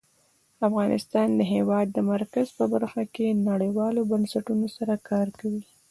[0.67, 5.63] افغانستان د د هېواد مرکز په برخه کې نړیوالو بنسټونو سره کار کوي.